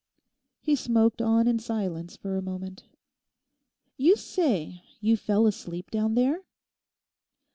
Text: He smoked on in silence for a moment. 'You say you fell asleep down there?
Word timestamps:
He 0.61 0.75
smoked 0.75 1.21
on 1.21 1.47
in 1.47 1.59
silence 1.59 2.17
for 2.17 2.35
a 2.35 2.41
moment. 2.41 2.85
'You 3.97 4.15
say 4.15 4.81
you 4.99 5.15
fell 5.15 5.45
asleep 5.45 5.91
down 5.91 6.15
there? 6.15 6.41